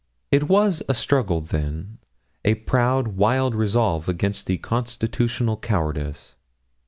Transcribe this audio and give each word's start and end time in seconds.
It 0.31 0.49
was 0.49 0.81
a 0.89 0.95
struggle, 0.95 1.41
then; 1.41 1.99
a 2.43 2.55
proud, 2.55 3.09
wild 3.09 3.53
resolve 3.53 4.09
against 4.09 4.49
constitutional 4.63 5.57
cowardice. 5.57 6.33